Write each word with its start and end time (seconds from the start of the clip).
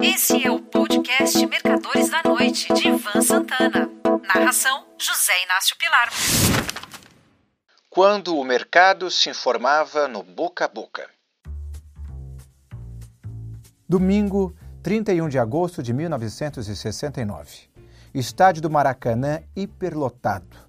Esse 0.00 0.44
é 0.46 0.50
o 0.50 0.60
podcast 0.60 1.44
Mercadores 1.46 2.08
da 2.08 2.22
Noite, 2.22 2.72
de 2.72 2.86
Ivan 2.86 3.20
Santana. 3.20 3.90
Narração: 4.22 4.86
José 4.96 5.32
Inácio 5.44 5.76
Pilar. 5.76 6.08
Quando 7.90 8.36
o 8.36 8.44
mercado 8.44 9.10
se 9.10 9.28
informava 9.28 10.06
no 10.06 10.22
boca 10.22 10.66
a 10.66 10.68
boca. 10.68 11.10
Domingo, 13.88 14.54
31 14.84 15.28
de 15.28 15.38
agosto 15.38 15.82
de 15.82 15.92
1969. 15.92 17.68
Estádio 18.14 18.62
do 18.62 18.70
Maracanã 18.70 19.42
hiperlotado. 19.56 20.67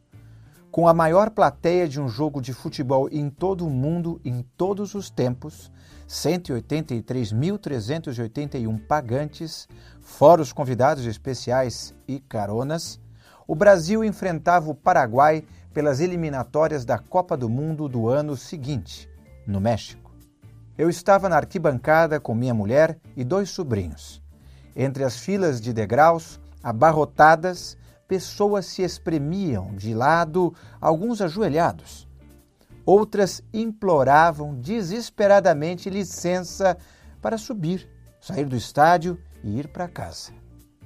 Com 0.72 0.88
a 0.88 0.94
maior 0.94 1.32
plateia 1.32 1.88
de 1.88 2.00
um 2.00 2.08
jogo 2.08 2.40
de 2.40 2.54
futebol 2.54 3.10
em 3.12 3.28
todo 3.28 3.66
o 3.66 3.72
mundo 3.72 4.22
em 4.24 4.46
todos 4.56 4.94
os 4.94 5.10
tempos, 5.10 5.72
183.381 6.08 8.80
pagantes, 8.86 9.68
fora 10.00 10.44
os 10.44 10.54
convidados 10.54 11.08
especiais 11.08 11.96
e 12.08 12.20
caronas, 12.20 13.02
o 13.48 13.56
Brasil 13.56 14.04
enfrentava 14.04 14.70
o 14.70 14.76
Paraguai 14.76 15.44
pelas 15.74 16.00
eliminatórias 16.00 16.86
da 16.86 17.00
Copa 17.00 17.36
do 17.36 17.50
Mundo 17.50 17.90
do 17.90 18.08
ano 18.08 18.38
seguinte, 18.38 19.10
no 19.48 19.60
México. 19.60 20.14
Eu 20.78 20.88
estava 20.88 21.28
na 21.28 21.38
arquibancada 21.38 22.20
com 22.20 22.36
minha 22.36 22.54
mulher 22.54 23.00
e 23.18 23.24
dois 23.24 23.50
sobrinhos. 23.50 24.22
Entre 24.76 25.04
as 25.04 25.18
filas 25.18 25.60
de 25.60 25.74
degraus, 25.74 26.40
abarrotadas, 26.62 27.76
pessoas 28.10 28.66
se 28.66 28.82
espremiam 28.82 29.74
de 29.74 29.94
lado, 29.94 30.54
alguns 30.82 31.22
ajoelhados 31.22 32.10
Outras 32.92 33.44
imploravam 33.54 34.56
desesperadamente 34.56 35.92
licença 35.92 36.76
para 37.22 37.38
subir, 37.38 37.88
sair 38.20 38.46
do 38.46 38.56
estádio 38.56 39.16
e 39.44 39.60
ir 39.60 39.68
para 39.68 39.88
casa. 39.88 40.32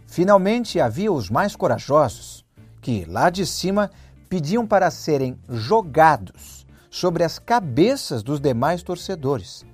Finalmente 0.06 0.82
havia 0.82 1.10
os 1.10 1.30
mais 1.30 1.56
corajosos, 1.56 2.46
que 2.82 3.06
lá 3.06 3.30
de 3.30 3.46
cima 3.46 3.90
pediam 4.28 4.68
para 4.68 4.92
serem 4.92 5.40
jogados 5.48 6.68
sobre 6.90 7.24
as 7.24 7.40
cabeças 7.40 8.22
dos 8.22 8.42
demais 8.42 8.84
torcedores. 8.84 9.66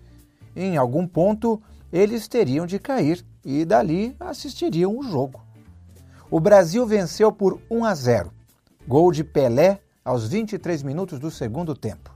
Em 0.55 0.77
algum 0.77 1.07
ponto, 1.07 1.59
eles 1.91 2.27
teriam 2.27 2.67
de 2.67 2.77
cair 2.77 3.25
e 3.43 3.65
dali 3.65 4.15
assistiriam 4.19 4.95
o 4.95 5.01
jogo. 5.01 5.48
O 6.31 6.39
Brasil 6.39 6.85
venceu 6.85 7.31
por 7.31 7.59
1 7.71 7.85
a 7.85 7.95
0. 7.95 8.31
Gol 8.87 9.11
de 9.11 9.23
Pelé 9.23 9.81
aos 10.05 10.27
23 10.27 10.83
minutos 10.83 11.17
do 11.17 11.31
segundo 11.31 11.73
tempo. 11.73 12.13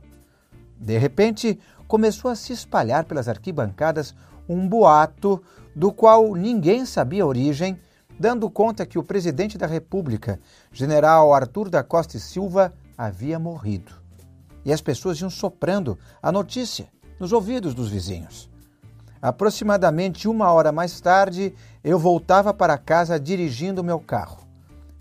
De 0.77 0.99
repente, 0.99 1.59
começou 1.87 2.29
a 2.29 2.35
se 2.35 2.53
espalhar 2.53 3.05
pelas 3.05 3.27
arquibancadas 3.27 4.13
um 4.47 4.67
boato 4.67 5.41
do 5.75 5.91
qual 5.91 6.35
ninguém 6.35 6.85
sabia 6.85 7.23
a 7.23 7.25
origem, 7.25 7.79
dando 8.19 8.51
conta 8.51 8.85
que 8.85 8.99
o 8.99 9.03
presidente 9.03 9.57
da 9.57 9.65
República, 9.65 10.39
general 10.71 11.33
Arthur 11.33 11.67
da 11.67 11.81
Costa 11.81 12.17
e 12.17 12.19
Silva, 12.19 12.71
havia 12.95 13.39
morrido. 13.39 13.93
E 14.63 14.71
as 14.71 14.79
pessoas 14.79 15.19
iam 15.19 15.29
soprando 15.31 15.97
a 16.21 16.31
notícia 16.31 16.87
nos 17.19 17.33
ouvidos 17.33 17.73
dos 17.73 17.89
vizinhos. 17.89 18.52
Aproximadamente 19.23 20.27
uma 20.27 20.51
hora 20.51 20.69
mais 20.69 20.99
tarde, 20.99 21.55
eu 21.81 21.97
voltava 21.97 22.53
para 22.53 22.77
casa 22.77 23.17
dirigindo 23.17 23.81
meu 23.81 23.97
carro. 23.97 24.45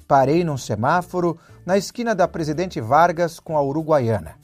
Parei 0.07 0.45
num 0.45 0.57
semáforo 0.57 1.37
na 1.67 1.77
esquina 1.77 2.15
da 2.15 2.29
Presidente 2.29 2.81
Vargas 2.81 3.41
com 3.41 3.59
a 3.59 3.63
Uruguaiana. 3.65 4.37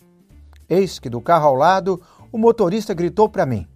Eis 0.68 0.98
que 0.98 1.08
do 1.08 1.20
carro 1.20 1.46
ao 1.46 1.54
lado, 1.54 2.02
o 2.32 2.36
motorista 2.36 2.92
gritou 2.92 3.28
para 3.28 3.46
mim: 3.46 3.68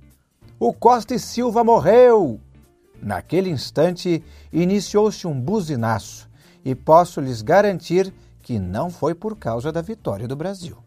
O 0.58 0.72
Costa 0.72 1.14
e 1.14 1.20
Silva 1.20 1.62
morreu! 1.62 2.40
Naquele 3.00 3.48
instante, 3.48 4.24
iniciou-se 4.52 5.24
um 5.28 5.40
buzinaço 5.40 6.28
e 6.64 6.74
posso 6.74 7.20
lhes 7.20 7.42
garantir 7.42 8.12
que 8.42 8.58
não 8.58 8.90
foi 8.90 9.14
por 9.14 9.36
causa 9.36 9.70
da 9.70 9.80
vitória 9.80 10.26
do 10.26 10.34
Brasil. 10.34 10.78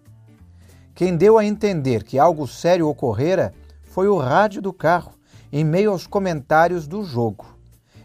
Quem 0.93 1.15
deu 1.15 1.37
a 1.37 1.45
entender 1.45 2.03
que 2.03 2.19
algo 2.19 2.45
sério 2.45 2.89
ocorrera 2.89 3.53
foi 3.95 4.09
o 4.09 4.17
rádio 4.17 4.61
do 4.61 4.73
carro, 4.73 5.13
em 5.53 5.63
meio 5.63 5.91
aos 5.91 6.05
comentários 6.05 6.85
do 6.85 7.01
jogo. 7.01 7.57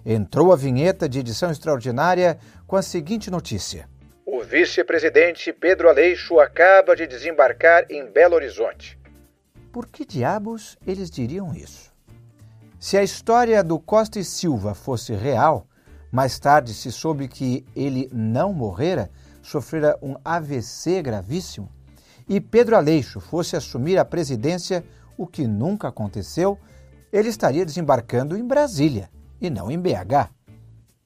Entrou 0.07 0.53
a 0.53 0.57
vinheta 0.57 1.09
de 1.09 1.19
edição 1.19 1.51
extraordinária 1.51 2.39
com 2.65 2.77
a 2.77 2.83
seguinte 2.83 3.29
notícia: 3.29 3.89
o 4.25 4.41
vice-presidente 4.41 5.53
Pedro 5.53 5.89
Aleixo 5.89 6.39
acaba 6.39 6.95
de 6.95 7.09
desembarcar 7.09 7.87
em 7.91 8.07
Belo 8.07 8.37
Horizonte. 8.37 8.97
Por 9.73 9.89
que 9.89 10.05
diabos 10.05 10.79
eles 10.87 11.11
diriam 11.11 11.53
isso? 11.53 11.93
Se 12.79 12.97
a 12.97 13.03
história 13.03 13.61
do 13.65 13.77
Costa 13.81 14.21
e 14.21 14.25
Silva 14.25 14.75
fosse 14.75 15.13
real, 15.13 15.67
mais 16.13 16.39
tarde 16.39 16.73
se 16.73 16.93
soube 16.93 17.27
que 17.27 17.67
ele 17.75 18.09
não 18.13 18.53
morrera, 18.53 19.11
sofrera 19.43 19.99
um 20.01 20.15
AVC 20.25 21.03
gravíssimo, 21.03 21.69
e 22.29 22.41
Pedro 22.41 22.77
Aleixo 22.77 23.19
fosse 23.19 23.57
assumir 23.57 23.99
a 23.99 24.05
presidência, 24.05 24.85
o 25.21 25.27
que 25.27 25.47
nunca 25.47 25.89
aconteceu, 25.89 26.59
ele 27.13 27.29
estaria 27.29 27.67
desembarcando 27.67 28.39
em 28.39 28.43
Brasília 28.43 29.11
e 29.39 29.51
não 29.51 29.71
em 29.71 29.79
BH. 29.79 30.31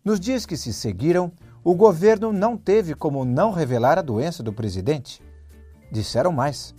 Nos 0.05 0.21
dias 0.21 0.47
que 0.47 0.57
se 0.57 0.73
seguiram, 0.73 1.33
o 1.65 1.75
governo 1.75 2.33
não 2.33 2.57
teve 2.57 2.95
como 2.95 3.25
não 3.25 3.51
revelar 3.51 3.99
a 3.99 4.03
doença 4.03 4.41
do 4.41 4.53
presidente. 4.53 5.21
Disseram 5.91 6.31
mais: 6.31 6.77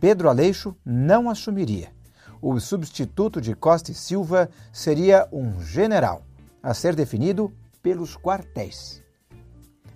Pedro 0.00 0.30
Aleixo 0.30 0.74
não 0.82 1.28
assumiria. 1.28 1.92
O 2.40 2.58
substituto 2.58 3.42
de 3.42 3.54
Costa 3.54 3.90
e 3.90 3.94
Silva 3.94 4.48
seria 4.72 5.28
um 5.30 5.60
general, 5.60 6.22
a 6.62 6.72
ser 6.72 6.94
definido 6.96 7.52
pelos 7.82 8.16
quartéis. 8.16 9.02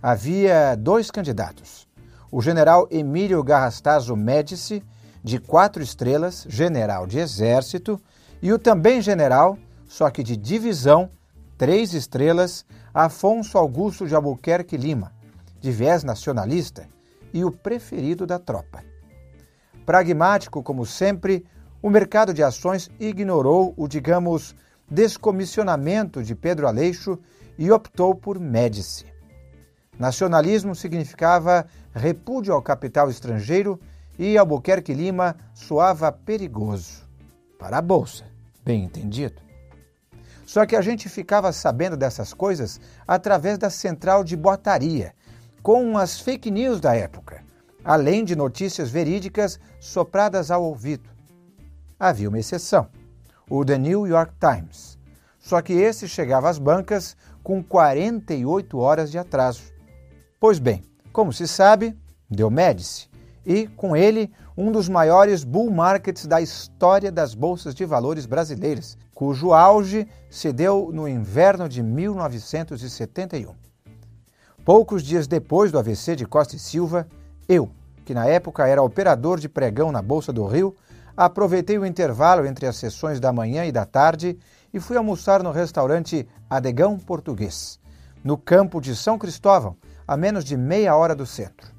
Havia 0.02 0.76
dois 0.76 1.10
candidatos: 1.10 1.88
o 2.30 2.42
general 2.42 2.86
Emílio 2.90 3.42
Garrastazo 3.42 4.14
Médici, 4.14 4.84
de 5.24 5.38
quatro 5.38 5.82
estrelas, 5.82 6.46
general 6.50 7.06
de 7.06 7.18
exército, 7.18 7.98
e 8.42 8.52
o 8.52 8.58
também 8.58 9.00
general, 9.00 9.58
só 9.88 10.10
que 10.10 10.22
de 10.22 10.36
divisão, 10.36 11.08
três 11.56 11.94
estrelas, 11.94 12.66
Afonso 12.92 13.56
Augusto 13.56 14.06
de 14.06 14.14
Albuquerque 14.14 14.76
Lima, 14.76 15.12
de 15.58 15.72
viés 15.72 16.04
nacionalista 16.04 16.86
e 17.32 17.42
o 17.42 17.50
preferido 17.50 18.26
da 18.26 18.38
tropa. 18.38 18.84
Pragmático 19.86 20.62
como 20.62 20.84
sempre, 20.84 21.46
o 21.80 21.88
mercado 21.88 22.34
de 22.34 22.42
ações 22.42 22.90
ignorou 23.00 23.72
o, 23.78 23.88
digamos, 23.88 24.54
descomissionamento 24.90 26.22
de 26.22 26.34
Pedro 26.34 26.68
Aleixo 26.68 27.18
e 27.56 27.70
optou 27.70 28.14
por 28.14 28.38
Médici. 28.38 29.06
Nacionalismo 29.98 30.74
significava 30.74 31.66
repúdio 31.94 32.52
ao 32.52 32.60
capital 32.60 33.08
estrangeiro 33.08 33.80
e 34.18 34.38
Albuquerque 34.38 34.94
Lima 34.94 35.36
soava 35.54 36.10
perigoso. 36.12 37.02
Para 37.58 37.78
a 37.78 37.82
Bolsa, 37.82 38.24
bem 38.64 38.84
entendido. 38.84 39.42
Só 40.46 40.66
que 40.66 40.76
a 40.76 40.82
gente 40.82 41.08
ficava 41.08 41.52
sabendo 41.52 41.96
dessas 41.96 42.34
coisas 42.34 42.80
através 43.08 43.58
da 43.58 43.70
central 43.70 44.22
de 44.22 44.36
botaria, 44.36 45.14
com 45.62 45.96
as 45.96 46.20
fake 46.20 46.50
news 46.50 46.80
da 46.80 46.94
época, 46.94 47.42
além 47.82 48.24
de 48.24 48.36
notícias 48.36 48.90
verídicas 48.90 49.58
sopradas 49.80 50.50
ao 50.50 50.62
ouvido. 50.62 51.08
Havia 51.98 52.28
uma 52.28 52.38
exceção, 52.38 52.88
o 53.48 53.64
The 53.64 53.78
New 53.78 54.06
York 54.06 54.34
Times. 54.38 54.98
Só 55.38 55.60
que 55.62 55.72
esse 55.72 56.08
chegava 56.08 56.48
às 56.48 56.58
bancas 56.58 57.16
com 57.42 57.62
48 57.62 58.78
horas 58.78 59.10
de 59.10 59.18
atraso. 59.18 59.62
Pois 60.38 60.58
bem, 60.58 60.82
como 61.12 61.32
se 61.32 61.46
sabe, 61.46 61.96
deu 62.28 62.50
Médici, 62.50 63.08
e, 63.44 63.66
com 63.66 63.96
ele, 63.96 64.30
um 64.56 64.70
dos 64.72 64.88
maiores 64.88 65.44
bull 65.44 65.70
markets 65.70 66.26
da 66.26 66.40
história 66.40 67.10
das 67.10 67.34
bolsas 67.34 67.74
de 67.74 67.84
valores 67.84 68.26
brasileiras, 68.26 68.96
cujo 69.14 69.52
auge 69.52 70.08
se 70.30 70.52
deu 70.52 70.90
no 70.92 71.08
inverno 71.08 71.68
de 71.68 71.82
1971. 71.82 73.54
Poucos 74.64 75.02
dias 75.02 75.26
depois 75.26 75.70
do 75.70 75.78
AVC 75.78 76.16
de 76.16 76.24
Costa 76.24 76.56
e 76.56 76.58
Silva, 76.58 77.06
eu, 77.48 77.70
que 78.04 78.14
na 78.14 78.26
época 78.26 78.66
era 78.66 78.82
operador 78.82 79.38
de 79.38 79.48
pregão 79.48 79.92
na 79.92 80.00
Bolsa 80.00 80.32
do 80.32 80.46
Rio, 80.46 80.74
aproveitei 81.16 81.78
o 81.78 81.86
intervalo 81.86 82.46
entre 82.46 82.66
as 82.66 82.76
sessões 82.76 83.20
da 83.20 83.32
manhã 83.32 83.64
e 83.66 83.72
da 83.72 83.84
tarde 83.84 84.38
e 84.72 84.80
fui 84.80 84.96
almoçar 84.96 85.42
no 85.42 85.52
restaurante 85.52 86.26
Adegão 86.48 86.98
Português, 86.98 87.78
no 88.24 88.36
campo 88.36 88.80
de 88.80 88.96
São 88.96 89.18
Cristóvão, 89.18 89.76
a 90.06 90.16
menos 90.16 90.44
de 90.44 90.56
meia 90.56 90.96
hora 90.96 91.14
do 91.14 91.26
centro. 91.26 91.73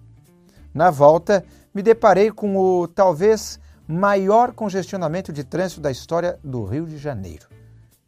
Na 0.75 0.91
volta, 0.91 1.45
me 1.73 1.81
deparei 1.81 2.29
com 2.29 2.57
o 2.57 2.85
talvez 2.85 3.57
maior 3.87 4.51
congestionamento 4.51 5.31
de 5.31 5.41
trânsito 5.41 5.79
da 5.79 5.89
história 5.89 6.37
do 6.43 6.65
Rio 6.65 6.85
de 6.85 6.97
Janeiro. 6.97 7.47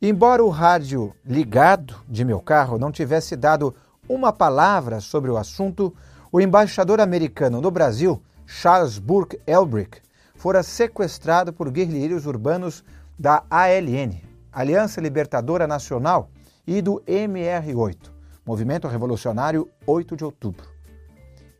Embora 0.01 0.43
o 0.43 0.49
rádio 0.49 1.15
ligado 1.25 1.95
de 2.09 2.25
meu 2.25 2.41
carro 2.41 2.77
não 2.77 2.91
tivesse 2.91 3.37
dado 3.37 3.73
uma 4.09 4.33
palavra 4.33 4.99
sobre 4.99 5.31
o 5.31 5.37
assunto, 5.37 5.95
o 6.29 6.41
embaixador 6.41 6.99
americano 6.99 7.61
no 7.61 7.71
Brasil, 7.71 8.21
Charles 8.45 8.99
Burke 8.99 9.39
Elbrick, 9.47 10.01
fora 10.35 10.61
sequestrado 10.61 11.53
por 11.53 11.71
guerrilheiros 11.71 12.25
urbanos 12.25 12.83
da 13.17 13.45
ALN, 13.49 14.21
Aliança 14.51 14.99
Libertadora 14.99 15.67
Nacional, 15.67 16.29
e 16.67 16.81
do 16.81 17.01
MR8, 17.07 18.11
Movimento 18.45 18.89
Revolucionário 18.89 19.69
8 19.85 20.17
de 20.17 20.25
Outubro. 20.25 20.76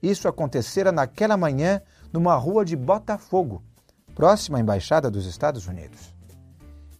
Isso 0.02 0.28
acontecera 0.28 0.92
naquela 0.92 1.38
manhã 1.38 1.82
numa 2.14 2.36
rua 2.36 2.64
de 2.64 2.76
Botafogo, 2.76 3.64
próxima 4.14 4.58
à 4.58 4.62
Embaixada 4.62 5.10
dos 5.10 5.26
Estados 5.26 5.68
Unidos. 5.68 6.16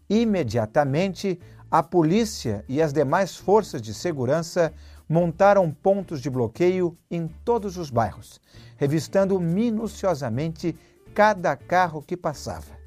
Imediatamente, 0.10 1.40
a 1.70 1.84
polícia 1.84 2.64
e 2.68 2.82
as 2.82 2.94
demais 2.94 3.36
forças 3.36 3.82
de 3.82 3.94
segurança 3.94 4.74
montaram 5.08 5.72
pontos 5.72 6.22
de 6.22 6.30
bloqueio 6.30 6.98
em 7.10 7.28
todos 7.28 7.78
os 7.78 7.90
bairros, 7.90 8.40
revistando 8.78 9.40
minuciosamente 9.40 10.76
cada 11.14 11.56
carro 11.56 12.02
que 12.02 12.16
passava. 12.16 12.78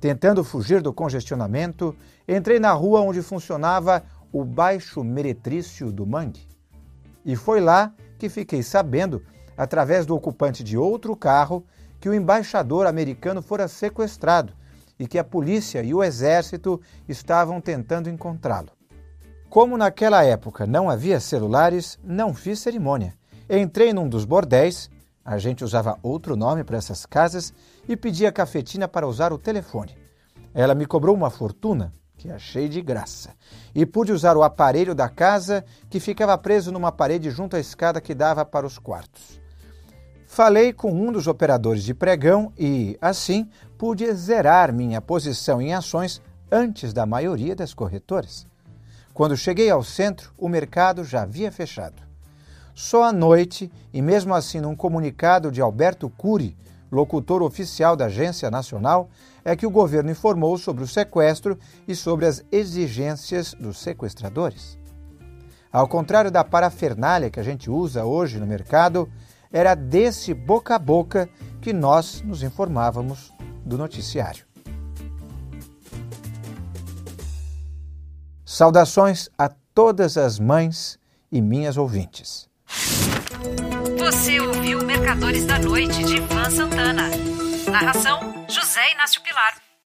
Tentando 0.00 0.44
fugir 0.44 0.80
do 0.80 0.92
congestionamento, 0.92 1.96
entrei 2.28 2.60
na 2.60 2.72
rua 2.72 3.00
onde 3.00 3.22
funcionava 3.22 4.04
o 4.32 4.44
Baixo 4.44 5.02
Meretrício 5.02 5.90
do 5.90 6.06
Mangue. 6.06 6.46
E 7.24 7.34
foi 7.34 7.60
lá 7.60 7.92
que 8.18 8.28
fiquei 8.28 8.62
sabendo, 8.62 9.22
através 9.56 10.06
do 10.06 10.14
ocupante 10.14 10.62
de 10.62 10.76
outro 10.76 11.16
carro, 11.16 11.64
que 12.00 12.08
o 12.08 12.14
embaixador 12.14 12.86
americano 12.86 13.42
fora 13.42 13.68
sequestrado 13.68 14.52
e 14.98 15.06
que 15.06 15.18
a 15.18 15.24
polícia 15.24 15.82
e 15.82 15.92
o 15.94 16.02
exército 16.02 16.80
estavam 17.08 17.60
tentando 17.60 18.08
encontrá-lo. 18.08 18.70
Como 19.48 19.76
naquela 19.76 20.24
época 20.24 20.66
não 20.66 20.90
havia 20.90 21.20
celulares, 21.20 21.98
não 22.02 22.34
fiz 22.34 22.58
cerimônia. 22.58 23.14
Entrei 23.48 23.92
num 23.92 24.08
dos 24.08 24.24
bordéis, 24.24 24.90
a 25.24 25.38
gente 25.38 25.64
usava 25.64 25.98
outro 26.02 26.36
nome 26.36 26.64
para 26.64 26.76
essas 26.76 27.06
casas, 27.06 27.52
e 27.88 27.96
pedi 27.96 28.26
a 28.26 28.32
cafetina 28.32 28.88
para 28.88 29.06
usar 29.06 29.32
o 29.32 29.38
telefone. 29.38 29.96
Ela 30.52 30.74
me 30.74 30.86
cobrou 30.86 31.14
uma 31.14 31.30
fortuna, 31.30 31.92
que 32.26 32.32
achei 32.32 32.68
de 32.68 32.82
graça, 32.82 33.30
e 33.72 33.86
pude 33.86 34.10
usar 34.10 34.36
o 34.36 34.42
aparelho 34.42 34.94
da 34.96 35.08
casa 35.08 35.64
que 35.88 36.00
ficava 36.00 36.36
preso 36.36 36.72
numa 36.72 36.90
parede 36.90 37.30
junto 37.30 37.54
à 37.54 37.60
escada 37.60 38.00
que 38.00 38.14
dava 38.14 38.44
para 38.44 38.66
os 38.66 38.78
quartos. 38.78 39.40
Falei 40.26 40.72
com 40.72 40.90
um 40.90 41.12
dos 41.12 41.28
operadores 41.28 41.84
de 41.84 41.94
pregão 41.94 42.52
e, 42.58 42.98
assim, 43.00 43.48
pude 43.78 44.12
zerar 44.12 44.72
minha 44.72 45.00
posição 45.00 45.62
em 45.62 45.72
ações 45.72 46.20
antes 46.50 46.92
da 46.92 47.06
maioria 47.06 47.54
das 47.54 47.72
corretoras. 47.72 48.44
Quando 49.14 49.36
cheguei 49.36 49.70
ao 49.70 49.84
centro, 49.84 50.32
o 50.36 50.48
mercado 50.48 51.04
já 51.04 51.22
havia 51.22 51.52
fechado. 51.52 52.02
Só 52.74 53.04
à 53.04 53.12
noite, 53.12 53.70
e 53.92 54.02
mesmo 54.02 54.34
assim 54.34 54.60
num 54.60 54.74
comunicado 54.74 55.52
de 55.52 55.60
Alberto 55.60 56.10
Cury, 56.10 56.56
locutor 56.90 57.42
oficial 57.42 57.96
da 57.96 58.06
Agência 58.06 58.50
Nacional, 58.50 59.08
é 59.44 59.54
que 59.54 59.66
o 59.66 59.70
governo 59.70 60.10
informou 60.10 60.56
sobre 60.58 60.84
o 60.84 60.86
sequestro 60.86 61.58
e 61.86 61.94
sobre 61.94 62.26
as 62.26 62.44
exigências 62.50 63.54
dos 63.54 63.78
sequestradores. 63.78 64.78
Ao 65.72 65.86
contrário 65.86 66.30
da 66.30 66.42
parafernália 66.42 67.30
que 67.30 67.40
a 67.40 67.42
gente 67.42 67.70
usa 67.70 68.04
hoje 68.04 68.38
no 68.38 68.46
mercado, 68.46 69.08
era 69.52 69.74
desse 69.74 70.32
boca 70.32 70.74
a 70.74 70.78
boca 70.78 71.28
que 71.60 71.72
nós 71.72 72.22
nos 72.22 72.42
informávamos 72.42 73.32
do 73.64 73.76
noticiário. 73.76 74.46
Saudações 78.44 79.28
a 79.36 79.50
todas 79.74 80.16
as 80.16 80.38
mães 80.38 80.98
e 81.30 81.42
minhas 81.42 81.76
ouvintes. 81.76 82.48
Você 84.16 84.40
ouviu 84.40 84.82
Mercadores 84.82 85.44
da 85.44 85.58
Noite 85.58 86.02
de 86.02 86.16
Ivan 86.16 86.48
Santana. 86.48 87.10
Narração: 87.70 88.46
José 88.48 88.92
Inácio 88.92 89.20
Pilar. 89.20 89.65